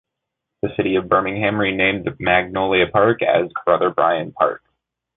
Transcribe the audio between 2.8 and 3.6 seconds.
Park as